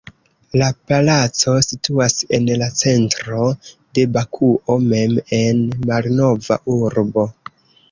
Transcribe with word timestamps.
La 0.59 0.69
palaco 0.91 1.53
situas 1.65 2.15
en 2.37 2.47
la 2.63 2.69
centro 2.79 3.43
de 3.99 4.07
Bakuo 4.17 4.79
mem 4.89 5.15
en 5.43 5.63
Malnova 5.93 6.61
urbo. 6.81 7.31